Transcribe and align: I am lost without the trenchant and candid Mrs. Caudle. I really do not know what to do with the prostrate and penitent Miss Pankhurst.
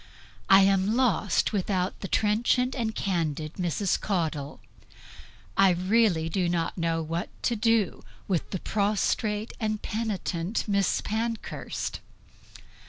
I 0.49 0.61
am 0.61 0.95
lost 0.95 1.53
without 1.53 1.99
the 1.99 2.07
trenchant 2.07 2.73
and 2.75 2.95
candid 2.95 3.53
Mrs. 3.57 3.99
Caudle. 4.01 4.59
I 5.55 5.69
really 5.69 6.27
do 6.27 6.49
not 6.49 6.75
know 6.75 7.03
what 7.03 7.29
to 7.43 7.55
do 7.55 8.03
with 8.27 8.49
the 8.49 8.57
prostrate 8.59 9.53
and 9.59 9.79
penitent 9.83 10.67
Miss 10.67 11.01
Pankhurst. 11.01 11.99